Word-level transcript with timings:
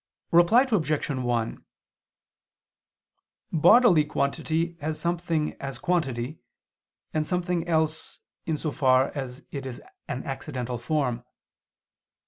Reply 0.31 0.65
Obj. 0.71 1.09
1: 1.11 1.63
Bodily 3.51 4.03
quantity 4.03 4.75
has 4.81 4.99
something 4.99 5.53
as 5.61 5.77
quantity, 5.77 6.39
and 7.13 7.23
something 7.23 7.67
else, 7.67 8.19
in 8.47 8.57
so 8.57 8.71
far 8.71 9.09
as 9.13 9.43
it 9.51 9.67
is 9.67 9.79
an 10.07 10.23
accidental 10.23 10.79
form. 10.79 11.23